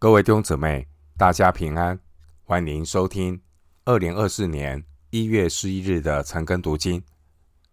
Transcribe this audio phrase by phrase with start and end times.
[0.00, 1.98] 各位弟兄姊妹，大家平安，
[2.44, 3.42] 欢迎收听
[3.84, 7.02] 二零二四年一月十一日的晨更读经。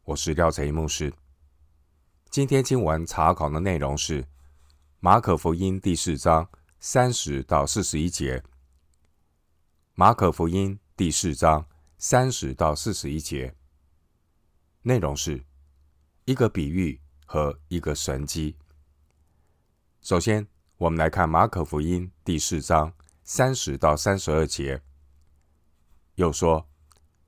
[0.05, 1.13] 我是廖哲一牧师。
[2.31, 4.25] 今天经文查考的内容是
[4.99, 6.49] 马可福音第四章
[6.79, 8.43] 三十到四十一节。
[9.93, 11.67] 马可福音第四章
[11.99, 13.53] 三十到四十一节，
[14.81, 15.45] 内容是
[16.25, 18.57] 一个比喻和一个神迹。
[20.01, 20.47] 首先，
[20.77, 22.91] 我们来看马可福音第四章
[23.23, 24.81] 三十到三十二节，
[26.15, 26.67] 又说：“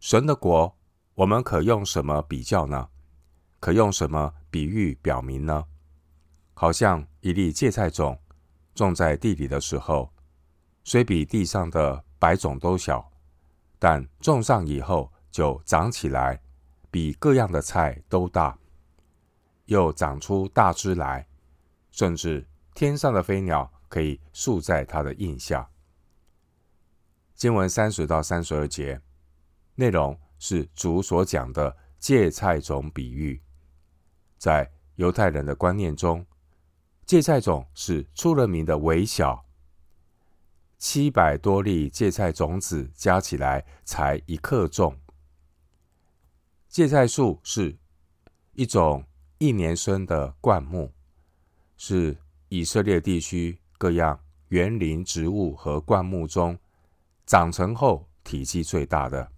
[0.01, 0.77] 神的国，
[1.15, 2.89] 我们可用什么比较呢？
[3.61, 5.63] 可用什么比喻表明呢？
[6.53, 8.19] 好像一粒芥菜种
[8.75, 10.11] 种在地里的时候，
[10.83, 13.09] 虽比地上的百种都小，
[13.79, 16.41] 但种上以后就长起来，
[16.91, 18.59] 比各样的菜都大，
[19.67, 21.25] 又长出大枝来，
[21.93, 22.45] 甚至。”
[22.77, 25.67] 天上的飞鸟可以宿在他的印下。
[27.33, 29.01] 经文三十到三十二节
[29.73, 33.41] 内容是主所讲的芥菜种比喻。
[34.37, 36.23] 在犹太人的观念中，
[37.03, 39.43] 芥菜种是出了名的微小，
[40.77, 44.95] 七百多粒芥菜种子加起来才一克重。
[46.69, 47.75] 芥菜树是
[48.51, 49.03] 一种
[49.39, 50.91] 一年生的灌木，
[51.75, 52.15] 是。
[52.49, 56.57] 以色列地区各样园林植物和灌木中，
[57.25, 59.31] 长成后体积最大的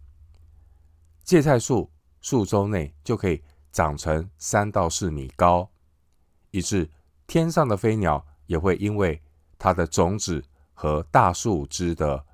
[1.23, 5.69] 芥菜树，数周内就可以长成三到四米高，
[6.51, 6.89] 以致
[7.25, 9.21] 天上的飞鸟也会因为
[9.57, 10.43] 它的种子
[10.73, 12.25] 和大树枝的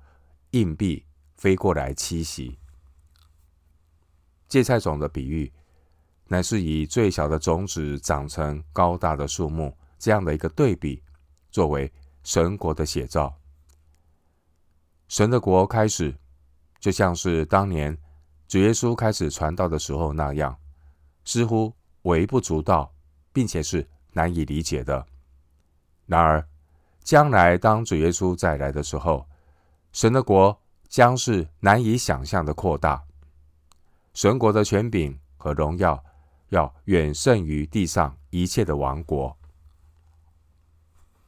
[0.50, 1.04] 硬币
[1.36, 2.58] 飞过来栖息。
[4.48, 5.52] 芥菜种的比喻，
[6.28, 9.76] 乃是以最小的种子长成高大的树木。
[9.98, 11.02] 这样的一个对比，
[11.50, 13.34] 作为神国的写照。
[15.08, 16.14] 神的国开始，
[16.80, 17.96] 就像是当年
[18.48, 20.56] 主耶稣开始传道的时候那样，
[21.24, 22.92] 似乎微不足道，
[23.32, 25.06] 并且是难以理解的。
[26.06, 26.46] 然而，
[27.02, 29.26] 将来当主耶稣再来的时候，
[29.92, 33.02] 神的国将是难以想象的扩大。
[34.12, 36.02] 神国的权柄和荣耀，
[36.48, 39.36] 要远胜于地上一切的王国。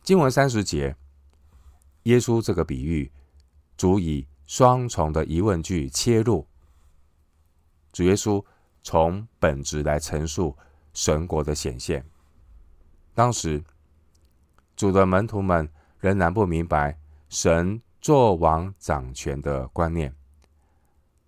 [0.08, 0.96] 经文三十节，
[2.04, 3.12] 耶稣这个比喻，
[3.76, 6.46] 主以双重的疑问句切入。
[7.92, 8.42] 主耶稣
[8.82, 10.56] 从本质来陈述
[10.94, 12.02] 神国的显现。
[13.12, 13.62] 当时，
[14.74, 15.68] 主的门徒们
[16.00, 16.98] 仍然不明白
[17.28, 20.14] 神作王掌权的观念。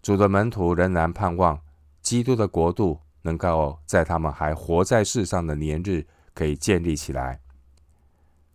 [0.00, 1.60] 主的门徒仍然盼望
[2.00, 7.39] 基督的国度能够在他们还活在世上的年日可以建立起来。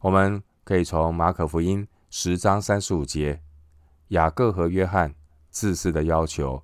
[0.06, 3.42] 我们可以从马可福音十章三十五节、
[4.10, 5.16] 雅各和约翰
[5.50, 6.62] 自私的要求，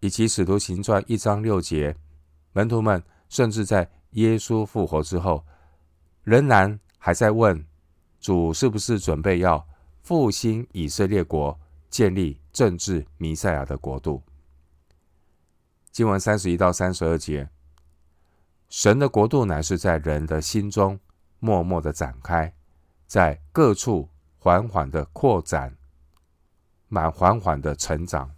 [0.00, 1.94] 以及使徒行传一章六节，
[2.54, 5.44] 门徒们甚至在耶稣复活之后，
[6.22, 7.66] 仍然还在问
[8.18, 9.68] 主是不是准备要
[10.00, 11.60] 复兴以色列国，
[11.90, 14.22] 建立政治弥赛亚的国度。
[15.92, 17.50] 经文三十一到三十二节，
[18.70, 20.98] 神的国度乃是在人的心中。
[21.44, 22.50] 默默的展开，
[23.06, 25.76] 在各处缓缓的扩展，
[26.88, 28.34] 满缓缓的成长。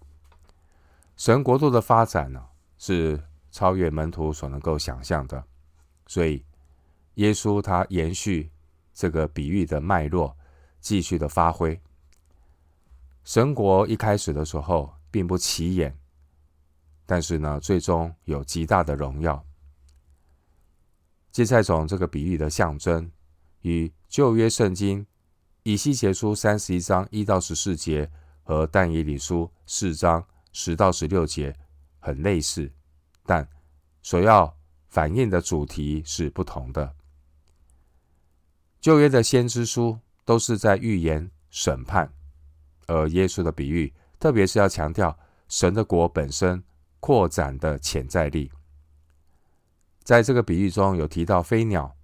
[1.17, 2.45] 神国度的发展呢，
[2.77, 3.23] 是
[3.53, 5.45] 超越门徒所能够想象的。
[6.09, 6.45] 所以，
[7.15, 8.51] 耶稣他延续
[8.93, 10.37] 这个比喻的脉络，
[10.81, 11.81] 继续的发挥。
[13.23, 15.97] 神国一开始的时候并不起眼，
[17.07, 19.45] 但是呢，最终有极大的荣耀。
[21.37, 23.11] 芥菜种这个比喻的象征，
[23.61, 25.07] 与旧约圣经
[25.65, 28.11] 以西结书三十一章一到十四节
[28.43, 31.55] 和但以理书四章十到十六节
[31.99, 32.73] 很类似，
[33.27, 33.47] 但
[34.03, 34.57] 所要
[34.89, 36.95] 反映的主题是不同的。
[38.81, 42.11] 旧约的先知书都是在预言审判，
[42.87, 45.15] 而耶稣的比喻，特别是要强调
[45.51, 46.65] 神的国本身
[46.99, 48.51] 扩展的潜在力。
[50.07, 51.97] 在这个比喻中有提到飞鸟，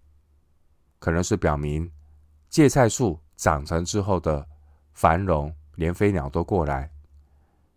[0.99, 1.89] 可能是表明
[2.49, 4.45] 芥菜树长成之后的
[4.93, 6.91] 繁荣，连飞鸟都过来。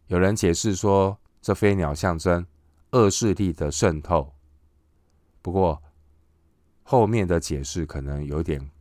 [0.07, 2.43] 有人解释说，这飞鸟象征
[2.93, 4.33] 恶势力的渗透。
[5.43, 5.79] 不过
[6.81, 8.71] 后面的解释可能有点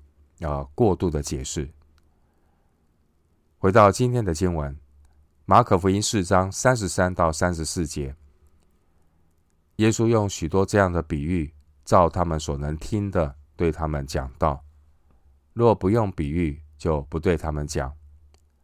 [0.40, 1.68] 呃过度的解释。
[3.58, 4.74] 回到今天的经文，
[5.44, 8.16] 马可福音四章三十三到三十四节。
[9.76, 11.52] 耶稣用许多这样的比喻，
[11.84, 14.64] 照他们所能听的对他们讲道。
[15.52, 17.90] 若不用比喻，就不对他们讲；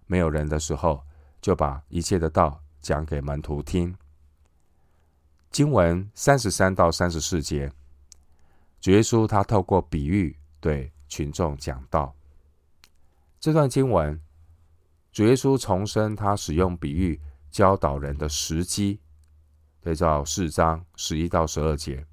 [0.06, 1.04] 没有人的时候，
[1.40, 3.96] 就把一切的道讲给门徒听。
[5.50, 7.72] 经文三十三到三十四节，
[8.80, 12.14] 主耶稣他透过比喻对群众讲道。
[13.40, 14.20] 这段经文，
[15.10, 17.20] 主耶稣重申他使用比喻
[17.50, 19.00] 教导人的时机。
[19.80, 22.06] 对照四章十一到十二节，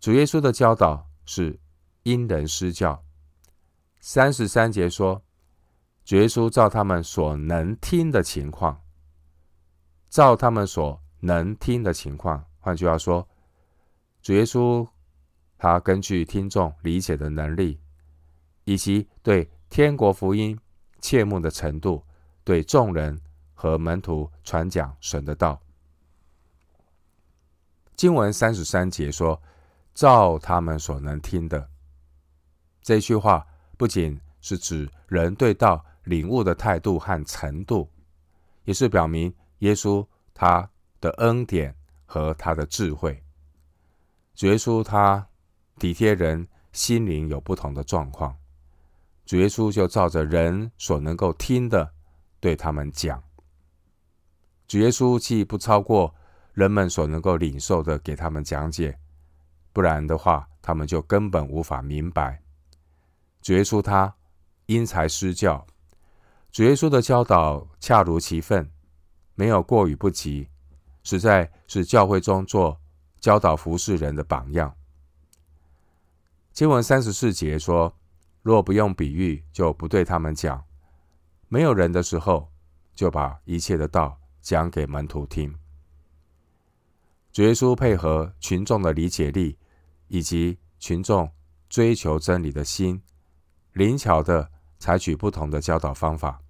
[0.00, 1.58] 主耶稣的教导是
[2.02, 3.02] 因人施教。
[4.00, 5.22] 三十三节说，
[6.04, 8.82] 主耶稣照他们所能听的情况，
[10.08, 13.28] 照他们所能听的情况，换句话说，
[14.20, 14.86] 主耶稣
[15.58, 17.80] 他根据听众理解的能力，
[18.64, 20.58] 以及对天国福音
[21.00, 22.04] 切慕的程度，
[22.42, 23.20] 对众人
[23.54, 25.60] 和门徒传讲神的道。
[27.96, 29.40] 经文三十三节说
[29.94, 31.70] ：“照他们所能听的。”
[32.82, 33.46] 这句话
[33.78, 37.90] 不仅是指人对道领悟的态度和程度，
[38.64, 40.70] 也是表明耶稣他
[41.00, 43.22] 的恩典和他的智慧。
[44.34, 45.26] 主耶稣他
[45.78, 48.36] 体贴人心灵有不同的状况，
[49.24, 51.90] 主耶稣就照着人所能够听的
[52.40, 53.22] 对他们讲。
[54.68, 56.14] 主耶稣既不超过。
[56.56, 58.98] 人们所能够领受的，给他们讲解，
[59.74, 62.42] 不然的话，他们就根本无法明白。
[63.42, 64.16] 主耶稣他
[64.64, 65.66] 因材施教，
[66.50, 68.70] 主耶稣的教导恰如其分，
[69.34, 70.48] 没有过与不及，
[71.02, 72.80] 实在是教会中做
[73.20, 74.74] 教导服侍人的榜样。
[76.54, 77.94] 经文三十四节说
[78.40, 80.64] ：“若不用比喻，就不对他们讲；
[81.48, 82.50] 没有人的时候，
[82.94, 85.54] 就把一切的道讲给门徒听。”
[87.36, 89.58] 主耶稣配合群众的理解力，
[90.08, 91.30] 以及群众
[91.68, 92.98] 追求真理的心，
[93.74, 96.40] 灵巧的采取不同的教导方法。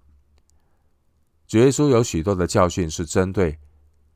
[1.45, 3.59] 主耶稣有许多的教训是针对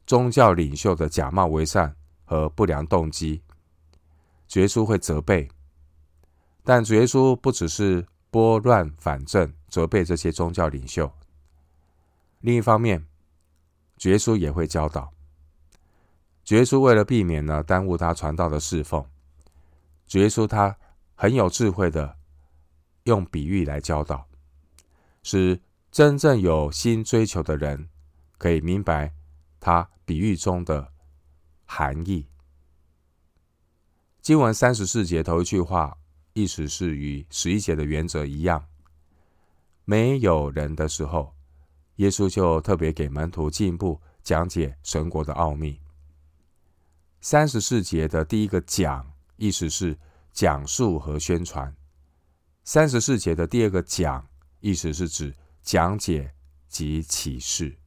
[0.07, 3.41] 宗教领袖的假冒为善和不良动机。
[4.47, 5.49] 主耶稣会责备，
[6.63, 11.11] 但主耶稣不只是拨乱反正责备这些宗教领袖。
[12.39, 13.05] 另一方面，
[13.97, 15.11] 主耶稣也会教导。
[16.43, 19.05] 主耶稣为了避免呢耽误他传道的侍奉，
[20.07, 20.75] 主耶稣他
[21.15, 22.17] 很有智慧的
[23.03, 24.27] 用比喻来教导，
[25.23, 25.59] 使
[25.91, 27.89] 真正有心追求的人
[28.37, 29.13] 可以明白
[29.59, 30.91] 他比喻中的
[31.65, 32.27] 含义。
[34.21, 35.97] 经文三十四节头一句话，
[36.33, 38.65] 意思是与十一节的原则一样。
[39.83, 41.33] 没有人的时候，
[41.97, 45.79] 耶稣就特别给门徒进一步讲解神国的奥秘。
[47.23, 49.95] 三十四节的第一个讲，意思是
[50.33, 51.71] 讲述和宣传；
[52.63, 54.27] 三十四节的第二个讲，
[54.59, 56.33] 意思是指讲解
[56.67, 57.77] 及启示。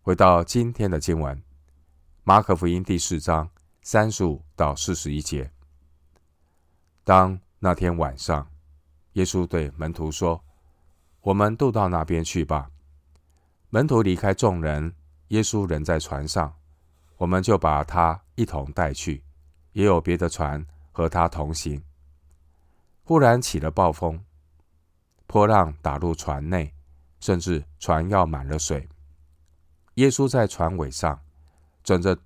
[0.00, 1.42] 回到今天的经文，
[2.22, 3.50] 马可福音第四章
[3.82, 5.50] 三十五到四十一节。
[7.02, 8.48] 当那天晚上，
[9.14, 10.44] 耶稣对门徒说
[11.20, 12.70] ：“我们渡到那边去吧。”
[13.70, 14.94] 门徒离开众人，
[15.28, 16.54] 耶稣仍在船上。
[17.18, 19.24] 我们就把他一同带去，
[19.72, 21.82] 也有别的船和他同行。
[23.04, 24.22] 忽然起了暴风，
[25.26, 26.74] 波浪打入船内，
[27.20, 28.86] 甚至船要满了水。
[29.94, 31.18] 耶稣在船尾上，
[31.82, 32.18] 枕着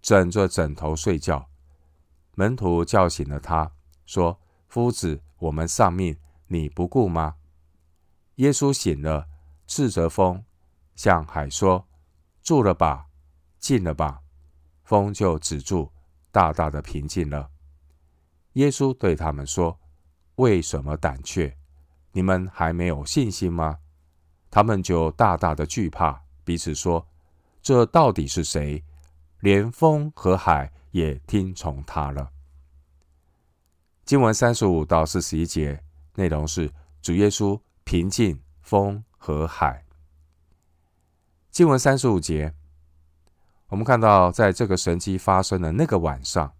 [0.00, 1.48] 枕着枕头睡觉。
[2.36, 3.72] 门徒叫醒了他，
[4.06, 4.38] 说
[4.68, 6.16] ：“夫子，我们丧命，
[6.46, 7.34] 你不顾吗？”
[8.36, 9.26] 耶稣醒了，
[9.66, 10.44] 斥责风，
[10.94, 11.88] 向海说
[12.44, 13.08] ：“住了吧。”
[13.60, 14.19] 静了吧，
[14.90, 15.88] 风就止住，
[16.32, 17.48] 大大的平静了。
[18.54, 19.78] 耶稣对他们说
[20.34, 21.56] ：“为什么胆怯？
[22.10, 23.78] 你们还没有信心吗？”
[24.50, 27.06] 他们就大大的惧怕，彼此说
[27.62, 28.82] ：“这到底是谁？
[29.38, 32.32] 连风和海也听从他了。”
[34.04, 35.84] 经文三十五到四十一节
[36.16, 36.68] 内容是
[37.00, 39.84] 主耶稣平静风和海。
[41.52, 42.52] 经文三十五节。
[43.70, 46.52] 我们看到，在这个神迹发生的那个晚上，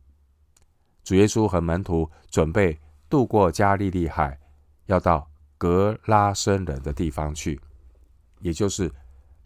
[1.03, 4.39] 主耶稣和门徒准备渡过加利利海，
[4.87, 7.61] 要到格拉森人的地方去，
[8.39, 8.93] 也就是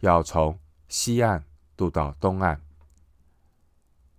[0.01, 1.43] 要从西岸
[1.75, 2.61] 渡到东岸。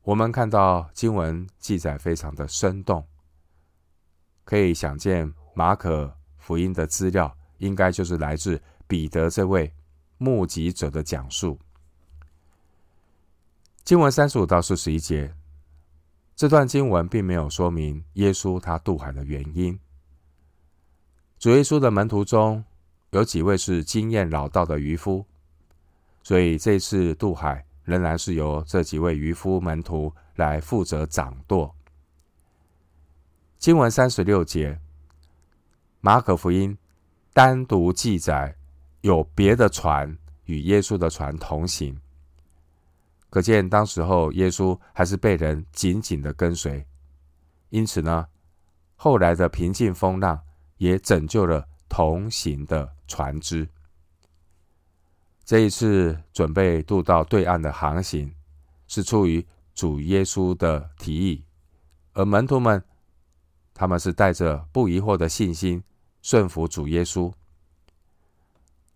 [0.03, 3.07] 我们看到经文记载非常的生动，
[4.43, 9.73] 可以想见马可福音的资料应该就是来自彼得这位
[10.19, 11.61] 目击者的讲述。
[13.87, 15.33] 经文三十五到四十一节，
[16.35, 19.79] 这段经文并没有说明耶稣他渡海的原因。
[21.39, 22.65] 主耶稣的门徒中
[23.11, 25.25] 有几位是经验老道的渔夫，
[26.25, 31.73] 所以这次渡海仍然是由这几位渔夫门徒来负责掌舵。
[33.57, 34.81] 经文三十六节，
[36.01, 36.77] 马可福音
[37.33, 38.57] 单独记载
[39.03, 41.97] 有别的船与耶稣的船同行，
[43.31, 46.87] 可见当时候耶稣还是被人紧紧的跟随，
[47.71, 48.27] 因此呢，
[48.95, 50.43] 后来的平静风浪。
[50.79, 53.67] 也拯救了同行的船只。
[55.43, 58.35] 这一次准备渡到对岸的航行，
[58.87, 61.47] 是出于主耶稣的提议，
[62.13, 62.85] 而门徒们，
[63.73, 65.83] 他们是带着不疑惑的信心
[66.21, 67.33] 顺服主耶稣。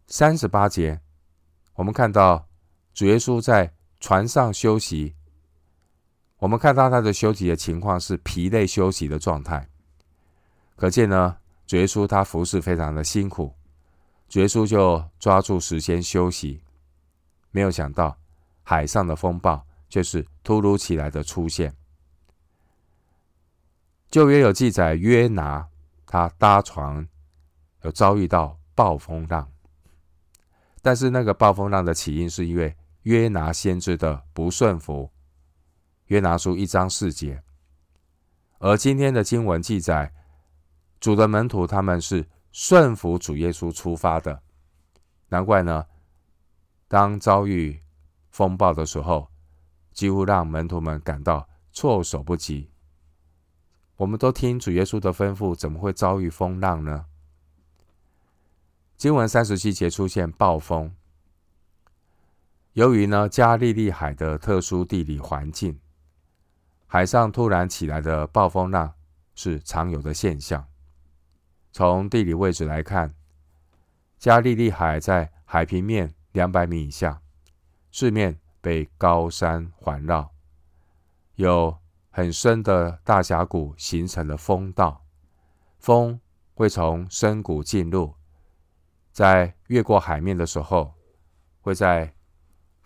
[0.06, 1.00] 三十八节，
[1.76, 2.46] 我们看到
[2.92, 5.14] 主耶稣在船上休息，
[6.38, 9.68] 我们看到他的休息的情况是疲累休息的状态，
[10.74, 11.36] 可见呢。
[11.66, 13.54] 主耶稣他服侍非常的辛苦，
[14.28, 16.60] 主耶稣就抓住时间休息，
[17.52, 18.18] 没有想到
[18.64, 21.72] 海上的风暴却是突如其来的出现。
[24.10, 25.68] 旧约有记载，约拿
[26.06, 27.08] 他搭船
[27.82, 29.48] 有遭遇到暴风浪，
[30.82, 35.10] 但是那个暴风浪的起因是因为约拿先知的不顺服。
[36.06, 37.42] 约拿书一章四节，
[38.58, 40.12] 而今天的经文记载。
[40.98, 44.42] 主的门徒，他们是顺服主耶稣出发的，
[45.28, 45.86] 难怪呢。
[46.88, 47.82] 当遭遇
[48.28, 49.28] 风暴的时候，
[49.92, 52.70] 几乎让门徒们感到措手不及。
[53.96, 57.06] 我们都听主耶稣的吩咐，怎么会遭遇风浪呢？
[58.96, 60.94] 经文三十七节出现暴风，
[62.80, 65.78] 由于呢加利利海的特殊地理环境，
[66.86, 68.94] 海上突然起来的暴风浪
[69.34, 70.66] 是常有的现象。
[71.72, 73.14] 从地理位置来看，
[74.16, 77.20] 加利利海在海平面两百米以下，
[77.92, 80.30] 四面被高山环绕，
[81.34, 81.76] 有
[82.08, 85.04] 很深的大峡谷形成了风道，
[85.78, 86.18] 风
[86.54, 88.14] 会从深谷进入，
[89.12, 90.94] 在越过海面的时候，
[91.60, 92.14] 会在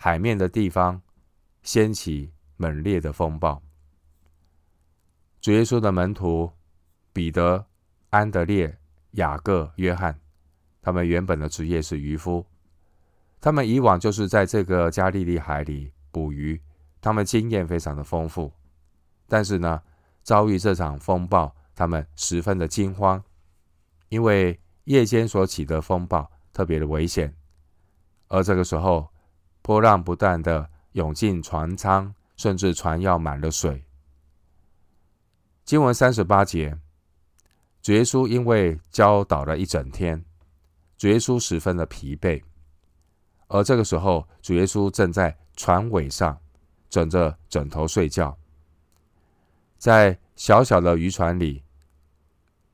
[0.05, 1.01] 海面的地方
[1.63, 3.63] 掀起猛烈的风暴。
[5.41, 6.53] 主耶稣的门徒
[7.15, 7.65] 彼得。
[8.11, 8.79] 安德烈、
[9.13, 10.21] 雅各、约翰，
[10.83, 12.45] 他们原本的职业是渔夫，
[13.41, 16.61] 他们以往就是在这个加利利海里捕鱼，
[17.01, 18.53] 他们经验非常的丰富。
[19.27, 19.83] 但是呢，
[20.23, 23.25] 遭遇这场风暴，他们十分的惊慌，
[24.11, 27.35] 因为夜间所起的风暴特别的危险，
[28.29, 29.09] 而这个时候
[29.67, 33.83] 波浪不断的涌进船舱，甚至船要满了水。
[35.65, 36.79] 经文三十八节。
[37.81, 40.23] 主耶稣因为教导了一整天，
[40.99, 42.43] 主耶稣十分的疲惫，
[43.49, 46.39] 而这个时候，主耶稣正在船尾上
[46.91, 48.37] 枕着枕头睡觉。
[49.79, 51.63] 在小小的渔船里，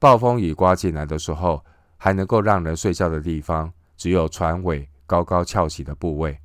[0.01, 1.65] 暴风雨刮进来的时候，
[1.97, 6.37] 还能够让人睡觉的地方，只有船尾高高翘起的部位。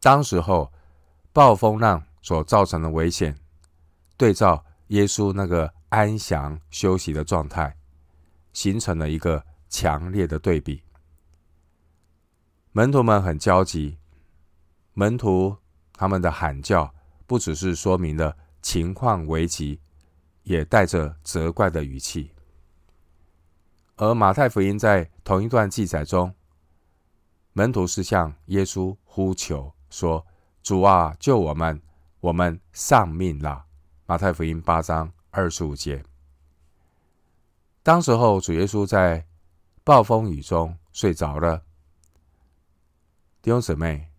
[0.00, 0.72] 当时候，
[1.32, 3.38] 暴风浪所造成的危险，
[4.16, 5.72] 对照耶稣那个。
[5.90, 7.76] 安详休息的状态，
[8.52, 10.84] 形成了一个强烈的对比。
[12.70, 13.98] 门徒们很焦急，
[14.94, 15.56] 门徒
[15.92, 16.94] 他们的喊叫
[17.26, 19.80] 不只是说明了情况危急，
[20.44, 22.30] 也带着责怪的语气。
[23.96, 26.32] 而马太福音在同一段记载中，
[27.52, 30.26] 门徒是向耶稣呼求说
[30.62, 31.82] ：“主啊，救我们，
[32.20, 33.66] 我们丧命了。”
[34.06, 35.12] 马太福音八章。
[35.32, 36.04] 二十五节，
[37.84, 39.24] 当时候主耶稣在
[39.84, 41.62] 暴风雨中睡着了。
[43.40, 44.10] 弟兄姊妹，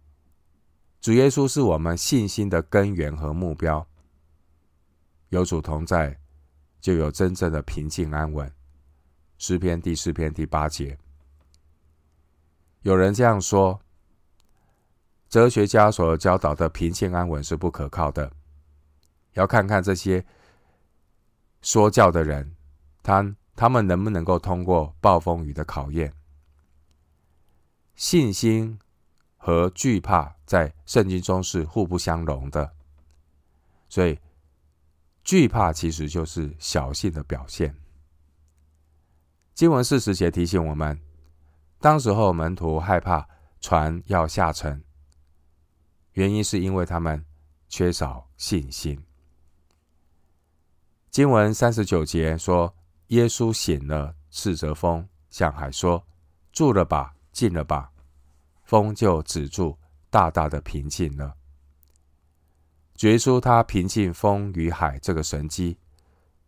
[1.01, 3.85] 主耶稣是我们信心的根源和目标。
[5.27, 6.17] 有主同在，
[6.79, 8.49] 就有真正的平静安稳。
[9.37, 10.97] 诗篇第四篇第八节，
[12.83, 13.81] 有人这样说：
[15.31, 18.31] 哲学家所教导的平静安稳是不可靠的。
[19.33, 20.23] 要看看这些。
[21.61, 22.55] 说教的人，
[23.03, 26.11] 他他们能不能够通过暴风雨的考验？
[27.95, 28.79] 信心
[29.37, 32.73] 和惧怕在圣经中是互不相容的，
[33.87, 34.19] 所以
[35.23, 37.77] 惧怕其实就是小信的表现。
[39.53, 40.99] 经文四十节提醒我们，
[41.79, 44.83] 当时候门徒害怕船要下沉，
[46.13, 47.23] 原因是因为他们
[47.69, 49.01] 缺少信心。
[51.09, 52.73] 经文三十九节说
[53.07, 56.05] ：“耶稣醒了，斥责风，向海说
[56.53, 57.91] ：“住了吧，静了吧。”
[58.63, 59.77] 风就止住，
[60.09, 61.35] 大大的平静了。
[62.95, 65.77] 主耶稣他平静风与海这个神迹，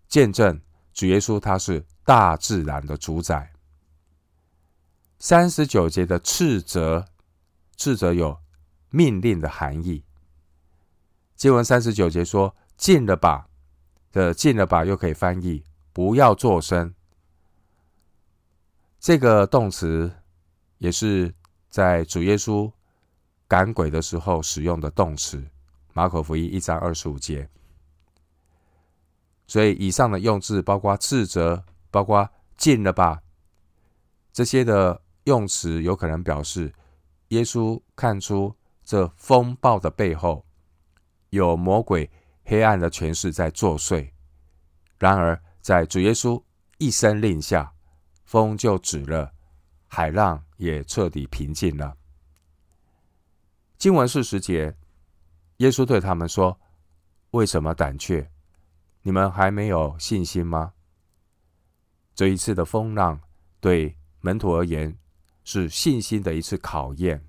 [0.07, 0.61] 见证
[0.93, 3.51] 主耶稣他是大自然的主宰。
[5.19, 7.05] 三十九节的斥责，
[7.75, 8.39] 斥责有
[8.93, 10.03] 命令的含义。
[11.35, 13.49] 经文三十九节说：“静了吧”
[14.13, 16.93] 的“静了吧”又可以翻译“不要作声”。
[19.01, 20.13] 这个动词
[20.77, 21.33] 也是
[21.71, 22.71] 在主耶稣
[23.47, 25.43] 赶鬼的时候使用的动词。
[25.93, 27.49] 马可福音一章二十五节。
[29.47, 33.23] 所以以上的用字，包括斥责，包括“静了吧”
[34.31, 35.01] 这些的。
[35.25, 36.73] 用词有可能表示，
[37.29, 40.45] 耶稣看出这风暴的背后
[41.29, 42.09] 有魔鬼
[42.43, 44.11] 黑暗的权势在作祟。
[44.99, 46.41] 然而，在主耶稣
[46.77, 47.73] 一声令下，
[48.25, 49.33] 风就止了，
[49.87, 51.97] 海浪也彻底平静了。
[53.77, 54.75] 经文四十节，
[55.57, 56.59] 耶稣对他们说
[57.31, 58.29] ：“为什么胆怯？
[59.01, 60.73] 你们还没有信心吗？”
[62.15, 63.19] 这一次的风浪
[63.59, 64.97] 对门徒而言，
[65.43, 67.25] 是信心的一次考验。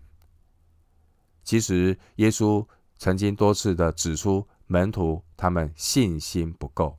[1.45, 6.99] 其实，耶稣曾经多次的指出门徒他们信心不够。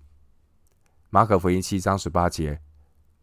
[1.09, 2.61] 马可福音七章十八节、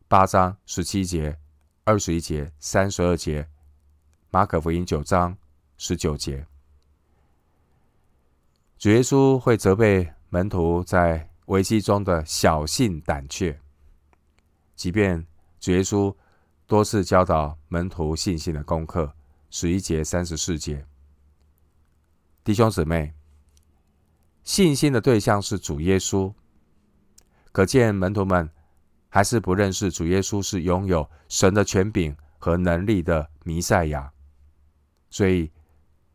[0.08, 1.38] 八章十七节、
[1.84, 3.44] 二十一节、三十二节；
[4.30, 5.36] 马可福音九章
[5.78, 6.46] 十九节，
[8.78, 13.58] 主耶稣会责备门徒在危机中的小信胆怯，
[14.74, 15.26] 即便
[15.60, 16.14] 主耶稣。
[16.64, 19.12] 多次教导门徒信心的功课，
[19.50, 20.86] 十一节、三十四节。
[22.44, 23.14] 弟兄姊妹，
[24.42, 26.34] 信心的对象是主耶稣，
[27.52, 28.50] 可见门徒们
[29.08, 34.12] 还是不认识主耶稣是拥有神的权柄和能力的弥赛亚。
[35.08, 35.52] 所以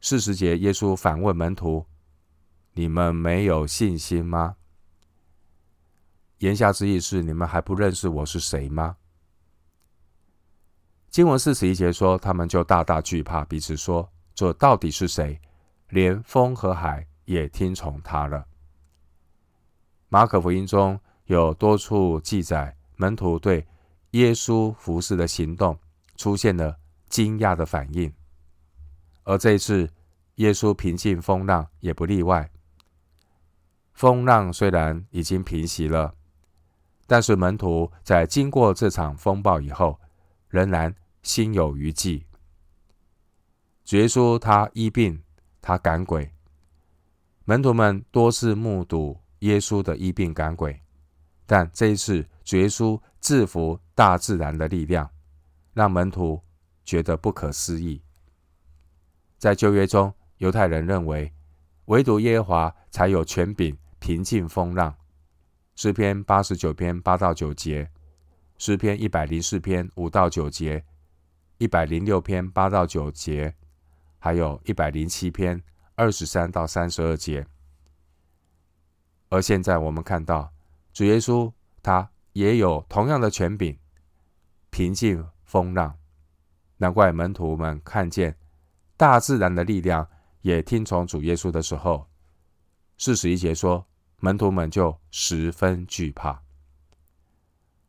[0.01, 1.85] 四十节，耶稣反问门徒
[2.75, 4.57] ：“你们没有信心吗？”
[6.39, 8.97] 言下之意是：你们还不认识我是谁吗？
[11.09, 15.39] 经文四十一节说，他们就大大惧怕，彼此说：“这到底是谁？
[15.89, 18.45] 连风和海也听从他了。”
[20.09, 23.67] 马可福音中有多处记载，门徒对
[24.11, 25.77] 耶稣服侍的行动
[26.15, 26.77] 出现了
[27.09, 28.13] 惊讶的反应，
[29.23, 29.89] 而这一次
[30.35, 32.49] 耶稣平静风浪也不例外。
[33.93, 36.15] 风浪虽然已经平息了，
[37.05, 39.99] 但是门徒在经过这场风暴以后，
[40.49, 42.25] 仍然心有余悸。
[43.83, 45.21] 主耶稣他医病，
[45.67, 46.31] 他赶鬼，
[47.43, 50.81] 门徒们多次目睹耶稣的医病赶鬼，
[51.45, 55.09] 但这一次主耶稣制服大自然的力量，
[55.73, 56.41] 让门徒
[56.85, 58.01] 觉得不可思议。
[59.37, 61.33] 在旧约中，犹太人认为
[61.87, 64.95] 唯独耶和华才有权柄平静风浪。
[65.75, 67.91] 诗篇八十九篇八到九节。
[68.57, 70.85] 诗篇一百零四篇五到九节，
[71.57, 73.53] 一百零六篇八到九节，
[74.27, 75.63] 还有一百零七篇
[75.95, 77.47] 二十三到三十二节。
[79.29, 80.51] 而现在我们看到，
[80.91, 81.49] 主耶稣
[81.81, 83.79] 他也有同样的权柄，
[84.69, 85.97] 平静风浪。
[86.75, 88.37] 难怪门徒们看见
[88.97, 90.05] 大自然的力量
[90.41, 92.09] 也听从主耶稣的时候，
[92.97, 93.87] 四十一节说，
[94.17, 96.43] 门徒们就十分惧怕。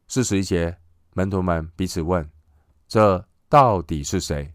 [0.07, 0.79] 四十一节，
[1.15, 2.31] 门徒们彼此问
[2.87, 4.55] ：“这到底是谁？”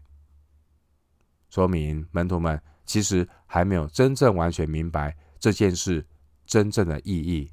[1.54, 6.04] 说明门徒们其实还没有真正完全明白这件事
[6.46, 7.48] 真正的意义，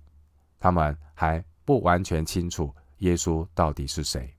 [0.60, 4.34] 他们还不完全清楚耶稣到底是谁。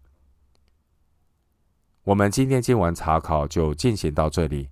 [2.02, 4.68] 我们今天经文查考就进行到这里，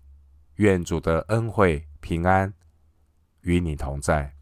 [0.57, 2.53] 愿主的恩惠平安
[3.43, 4.35] 与你同在。